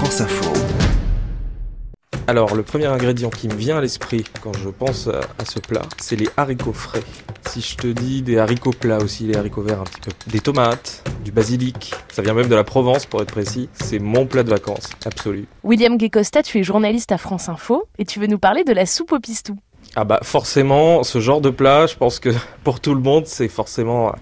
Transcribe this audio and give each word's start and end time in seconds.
France 0.00 0.22
Info. 0.22 0.50
Alors, 2.26 2.54
le 2.54 2.62
premier 2.62 2.86
ingrédient 2.86 3.28
qui 3.28 3.48
me 3.48 3.54
vient 3.54 3.76
à 3.76 3.80
l'esprit 3.82 4.24
quand 4.40 4.54
je 4.56 4.70
pense 4.70 5.08
à, 5.08 5.44
ce 5.44 5.58
plat, 5.58 5.82
c'est 5.98 6.16
les 6.16 6.26
haricots 6.38 6.72
frais. 6.72 7.02
Si 7.46 7.60
je 7.60 7.76
te 7.76 7.86
dis 7.86 8.22
des 8.22 8.38
haricots 8.38 8.70
plats 8.70 8.96
aussi, 8.96 9.24
les 9.24 9.36
haricots 9.36 9.60
verts 9.60 9.82
un 9.82 9.84
petit 9.84 10.00
peu, 10.00 10.10
des 10.28 10.40
tomates, 10.40 11.04
du 11.22 11.32
basilic, 11.32 11.92
ça 12.10 12.22
vient 12.22 12.32
même 12.32 12.48
de 12.48 12.54
la 12.54 12.64
Provence 12.64 13.04
pour 13.04 13.20
être 13.20 13.30
précis, 13.30 13.68
c'est 13.74 13.98
mon 13.98 14.24
plat 14.24 14.42
de 14.42 14.48
vacances, 14.48 14.88
absolu. 15.04 15.46
William 15.64 15.98
Guécosta, 15.98 16.42
tu 16.42 16.58
es 16.58 16.62
journaliste 16.62 17.12
à 17.12 17.18
France 17.18 17.50
Info 17.50 17.84
et 17.98 18.06
tu 18.06 18.20
veux 18.20 18.26
nous 18.26 18.38
parler 18.38 18.64
de 18.64 18.72
la 18.72 18.86
soupe 18.86 19.12
au 19.12 19.20
pistou. 19.20 19.58
Ah 19.96 20.04
bah 20.04 20.20
forcément, 20.22 21.02
ce 21.02 21.20
genre 21.20 21.42
de 21.42 21.50
plat, 21.50 21.86
je 21.86 21.96
pense 21.96 22.20
que 22.20 22.30
pour 22.64 22.80
tout 22.80 22.94
le 22.94 23.02
monde, 23.02 23.26
c'est 23.26 23.48
forcément 23.48 24.14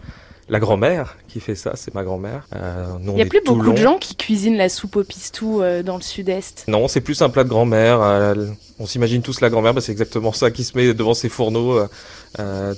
la 0.48 0.58
grand-mère 0.60 1.16
qui 1.28 1.40
fait 1.40 1.54
ça, 1.54 1.72
c'est 1.74 1.94
ma 1.94 2.04
grand-mère. 2.04 2.46
Euh, 2.54 2.86
Il 3.06 3.14
n'y 3.14 3.22
a 3.22 3.26
plus 3.26 3.42
beaucoup 3.44 3.72
de 3.72 3.76
gens 3.76 3.98
qui 3.98 4.16
cuisinent 4.16 4.56
la 4.56 4.68
soupe 4.68 4.96
au 4.96 5.04
pistou 5.04 5.60
euh, 5.62 5.82
dans 5.82 5.96
le 5.96 6.02
sud-est. 6.02 6.64
Non, 6.68 6.88
c'est 6.88 7.00
plus 7.00 7.20
un 7.22 7.28
plat 7.28 7.44
de 7.44 7.48
grand-mère. 7.48 8.00
euh, 8.02 8.34
on 8.78 8.86
s'imagine 8.86 9.22
tous 9.22 9.40
la 9.40 9.50
grand-mère, 9.50 9.74
bah, 9.74 9.80
c'est 9.80 9.92
exactement 9.92 10.32
ça 10.32 10.50
qui 10.50 10.64
se 10.64 10.76
met 10.76 10.94
devant 10.94 11.14
ses 11.14 11.28
fourneaux 11.28 11.80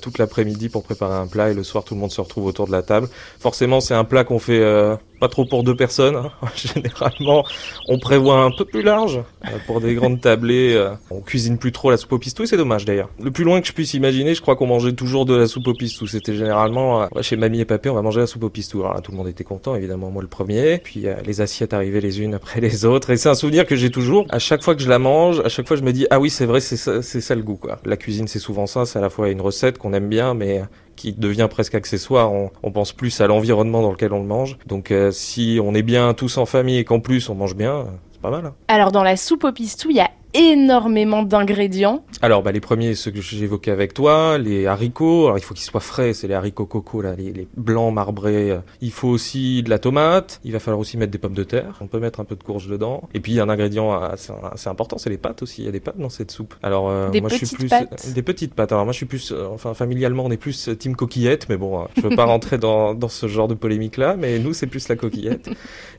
toute 0.01 0.19
l'après-midi 0.19 0.69
pour 0.69 0.83
préparer 0.83 1.15
un 1.15 1.27
plat 1.27 1.51
et 1.51 1.55
le 1.55 1.65
soir 1.65 1.85
tout 1.85 1.95
le 1.95 2.01
monde 2.01 2.13
se 2.13 2.21
retrouve 2.21 2.47
autour 2.47 2.67
de 2.67 2.73
la 2.73 2.83
table. 2.83 3.09
Forcément, 3.39 3.81
c'est 3.81 3.95
un 3.95 4.05
plat 4.05 4.25
qu'on 4.25 4.39
fait 4.39 4.61
euh, 4.61 4.97
pas 5.21 5.29
trop 5.29 5.45
pour 5.45 5.63
deux 5.63 5.77
personnes. 5.77 6.17
hein. 6.17 6.31
Généralement, 6.57 7.45
on 7.89 7.99
prévoit 7.99 8.43
un 8.43 8.51
peu 8.51 8.65
plus 8.65 8.83
large 8.83 9.21
euh, 9.45 9.49
pour 9.67 9.81
des 9.81 9.95
grandes 9.95 10.21
tablées. 10.21 10.75
euh, 10.75 10.91
on 11.11 11.21
cuisine 11.21 11.59
plus 11.59 11.73
trop 11.73 11.91
la 11.91 11.97
soupe 11.97 12.13
au 12.13 12.19
pistou 12.19 12.47
c'est 12.47 12.57
dommage 12.57 12.85
d'ailleurs. 12.85 13.11
Le 13.23 13.31
plus 13.31 13.45
loin 13.45 13.61
que 13.61 13.67
je 13.67 13.73
puisse 13.73 13.95
imaginer, 13.95 14.35
je 14.35 14.41
crois 14.41 14.57
qu'on 14.57 14.67
mangeait 14.67 14.95
toujours 14.95 15.27
de 15.27 15.35
la 15.37 15.47
soupe 15.47 15.69
au 15.69 15.75
pistou. 15.75 16.07
C'était 16.07 16.35
généralement 16.35 17.03
euh, 17.03 17.07
chez 17.21 17.37
mamie 17.37 17.61
et 17.61 17.65
papé, 17.65 17.91
on 17.91 17.95
va 17.95 18.03
manger 18.03 18.21
la 18.21 18.27
soupe 18.27 18.45
au 18.45 18.49
pistou. 18.51 18.83
Tout 19.05 19.13
le 19.13 19.17
monde 19.19 19.29
était 19.29 19.45
content, 19.45 19.75
évidemment, 19.75 20.11
moi 20.11 20.23
le 20.23 20.29
premier. 20.29 20.79
Puis 20.79 21.05
les 21.27 21.41
assiettes 21.41 21.75
arrivaient 21.75 22.01
les 22.01 22.21
unes 22.21 22.35
après 22.35 22.61
les 22.61 22.85
autres. 22.85 23.11
Et 23.11 23.17
c'est 23.17 23.29
un 23.29 23.35
souvenir 23.35 23.67
que 23.67 23.77
j'ai 23.77 23.91
toujours. 23.91 24.27
À 24.31 24.39
chaque 24.39 24.63
fois 24.63 24.75
que 24.75 24.83
je 24.83 24.89
la 24.89 24.99
mange, 24.99 25.41
à 25.41 25.49
chaque 25.49 25.69
fois 25.69 25.77
je 25.77 25.83
me 25.83 25.93
dis 25.93 26.07
ah 26.11 26.19
oui 26.19 26.31
c'est 26.31 26.47
vrai, 26.47 26.61
c'est 26.61 26.77
ça, 26.77 27.03
c'est 27.03 27.21
ça 27.21 27.35
le 27.35 27.43
goût 27.43 27.57
quoi. 27.57 27.79
La 27.85 27.97
cuisine 27.97 28.27
c'est 28.27 28.39
souvent 28.39 28.67
ça, 28.67 28.87
c'est 28.87 28.99
à 28.99 29.03
la 29.03 29.11
fois 29.11 29.29
une 29.29 29.41
recette 29.41 29.79
qu'on 29.79 29.93
aime 29.93 30.09
bien, 30.09 30.35
mais 30.35 30.63
qui 31.01 31.15
devient 31.15 31.49
presque 31.51 31.75
accessoire. 31.75 32.31
On, 32.31 32.71
pense 32.71 32.93
plus 32.93 33.23
à 33.23 33.27
l'environnement 33.27 33.81
dans 33.81 33.91
lequel 33.91 34.13
on 34.13 34.21
le 34.21 34.27
mange. 34.27 34.59
Donc 34.67 34.91
euh, 34.91 35.11
si 35.11 35.59
on 35.63 35.75
est 35.75 35.83
bien 35.83 36.13
tous 36.13 36.37
en 36.37 36.45
famille 36.45 36.77
et 36.77 36.85
qu'en 36.85 37.01
plus 37.01 37.31
on 37.31 37.35
mange 37.35 37.57
bien, 37.57 37.87
c'est 38.13 38.21
pas 38.21 38.31
mal. 38.31 38.45
hein. 38.45 38.55
Alors 38.69 38.93
dans 38.93 39.03
la 39.03 39.17
soupe 39.17 39.45
au 39.45 39.53
pistou, 39.53 39.89
il 39.91 39.97
y 39.97 40.01
a 40.01 40.11
énormément 40.35 41.23
d'ingrédients. 41.23 42.05
Alors, 42.23 42.43
bah, 42.43 42.53
les 42.53 42.61
premiers, 42.61 42.95
ceux 42.95 43.11
que 43.11 43.21
j'évoquais 43.21 43.71
avec 43.71 43.95
toi, 43.95 44.39
les 44.39 44.67
haricots. 44.67 45.27
Alors, 45.27 45.39
il 45.39 45.43
faut 45.45 45.55
qu'ils 45.55 45.65
soient 45.65 45.81
frais, 45.81 46.13
c'est 46.13 46.29
les 46.29 46.35
haricots 46.35 46.67
coco, 46.67 47.03
là, 47.03 47.15
les, 47.17 47.33
les 47.33 47.49
blancs 47.57 47.93
marbrés. 47.93 48.59
Il 48.81 48.91
faut 48.93 49.09
aussi 49.09 49.63
de 49.63 49.71
la 49.71 49.79
tomate. 49.79 50.41
Il 50.45 50.53
va 50.53 50.59
falloir 50.59 50.79
aussi 50.81 50.97
mettre 50.97 51.13
des 51.13 51.19
pommes 51.19 51.35
de 51.35 51.45
terre. 51.45 51.79
On 51.81 51.87
peut 51.87 51.99
mettre 52.01 52.21
un 52.21 52.25
peu 52.25 52.37
de 52.37 52.43
courge 52.43 52.69
dedans. 52.69 53.03
Et 53.15 53.21
puis, 53.21 53.33
il 53.33 53.35
y 53.37 53.41
a 53.41 53.45
un 53.45 53.49
ingrédient 53.49 53.93
assez, 53.93 54.33
assez 54.53 54.69
important, 54.69 54.99
c'est 54.99 55.11
les 55.11 55.19
pâtes 55.19 55.43
aussi. 55.43 55.63
Il 55.63 55.67
y 55.67 55.69
a 55.69 55.73
des 55.73 55.81
pâtes 55.81 55.99
dans 55.99 56.09
cette 56.11 56.31
soupe. 56.31 56.55
Alors, 56.63 56.89
euh, 56.91 57.11
Des 57.11 57.21
moi, 57.21 57.31
je 57.31 57.37
suis 57.37 57.47
petites 57.47 57.59
plus 57.59 57.69
pâtes. 57.69 58.13
des 58.13 58.23
petites 58.23 58.55
pâtes. 58.55 58.73
Alors, 58.73 58.85
moi, 58.85 58.93
je 58.93 58.99
suis 58.99 59.07
plus, 59.07 59.33
euh, 59.33 59.47
enfin, 59.53 59.75
familialement, 59.75 60.25
on 60.25 60.31
est 60.31 60.37
plus 60.37 60.69
euh, 60.69 60.75
team 60.77 60.95
coquillette, 60.97 61.49
mais 61.49 61.57
bon, 61.57 61.81
euh, 61.81 61.85
je 61.97 62.03
veux 62.03 62.17
pas 62.17 62.25
rentrer 62.27 62.59
dans, 62.59 62.95
dans 62.95 63.09
ce 63.09 63.27
genre 63.27 63.49
de 63.49 63.55
polémique-là. 63.55 64.17
Mais 64.19 64.39
nous, 64.39 64.53
c'est 64.53 64.67
plus 64.67 64.89
la 64.89 64.97
coquillette. 64.97 65.51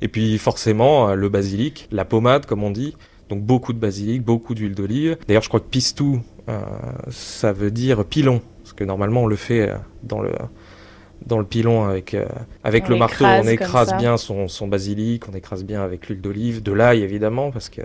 Et 0.02 0.08
puis, 0.08 0.38
forcément, 0.38 1.10
euh, 1.10 1.16
le 1.16 1.30
basilic, 1.30 1.88
la 1.92 2.06
pommade, 2.06 2.45
comme 2.45 2.64
on 2.64 2.72
dit. 2.72 2.95
Donc 3.32 3.42
beaucoup 3.42 3.74
de 3.74 3.80
basilic, 3.80 4.22
beaucoup 4.24 4.54
d'huile 4.54 4.76
d'olive. 4.76 5.18
D'ailleurs, 5.28 5.42
je 5.42 5.48
crois 5.48 5.60
que 5.62 5.66
pistou, 5.70 6.20
euh, 6.50 6.60
ça 7.10 7.52
veut 7.54 7.72
dire 7.72 8.06
pilon, 8.06 8.42
parce 8.62 8.73
que 8.73 8.84
normalement 8.84 9.23
on 9.23 9.28
le 9.28 9.36
fait 9.38 9.70
euh, 9.70 9.76
dans 10.04 10.22
le 10.22 10.32
dans 11.26 11.38
le 11.40 11.46
pilon 11.46 11.86
avec 11.86 12.14
euh, 12.14 12.26
avec 12.64 12.86
On 12.88 12.90
le 12.90 12.96
marteau, 12.98 13.26
on 13.26 13.48
écrase 13.48 13.96
bien 13.98 14.18
son, 14.18 14.48
son 14.48 14.68
basilic, 14.68 15.30
on 15.32 15.36
écrase 15.36 15.64
bien 15.64 15.82
avec 15.82 16.08
l'huile 16.10 16.20
d'olive, 16.22 16.62
de 16.64 16.72
l'ail 16.73 17.04
évidemment, 17.04 17.52
parce 17.52 17.70
que 17.70 17.82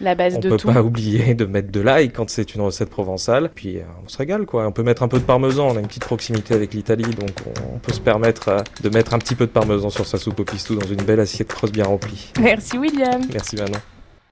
La 0.00 0.14
base 0.16 0.34
on 0.36 0.40
de 0.40 0.48
peut 0.48 0.56
tout. 0.56 0.66
pas 0.72 0.82
oublier 0.90 1.34
de 1.34 1.44
mettre 1.44 1.70
de 1.70 1.80
l'ail 1.80 2.10
quand 2.10 2.28
c'est 2.28 2.54
une 2.54 2.60
recette 2.62 2.90
provençale. 2.90 3.50
Puis 3.54 3.78
euh, 3.78 3.82
on 4.04 4.08
se 4.08 4.18
régale 4.18 4.44
quoi. 4.44 4.66
On 4.66 4.72
peut 4.72 4.82
mettre 4.82 5.02
un 5.04 5.08
peu 5.08 5.18
de 5.20 5.24
parmesan, 5.24 5.68
on 5.68 5.76
a 5.76 5.80
une 5.80 5.86
petite 5.86 6.04
proximité 6.04 6.52
avec 6.54 6.74
l'Italie, 6.74 7.04
donc 7.04 7.30
on, 7.46 7.76
on 7.76 7.78
peut 7.78 7.92
se 7.92 8.00
permettre 8.00 8.48
euh, 8.48 8.58
de 8.82 8.88
mettre 8.88 9.14
un 9.14 9.18
petit 9.18 9.36
peu 9.36 9.46
de 9.46 9.52
parmesan 9.52 9.88
sur 9.88 10.04
sa 10.06 10.18
soupe 10.18 10.40
au 10.40 10.44
pistou 10.44 10.74
dans 10.74 10.86
une 10.88 11.02
belle 11.02 11.20
assiette 11.20 11.48
creuse 11.48 11.70
bien 11.72 11.84
remplie. 11.84 12.32
Merci 12.40 12.76
William. 12.76 13.22
Merci 13.32 13.56
Manon. 13.56 13.78